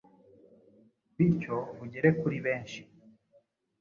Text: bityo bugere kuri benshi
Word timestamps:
bityo 1.15 1.55
bugere 1.77 2.09
kuri 2.19 2.37
benshi 2.45 2.81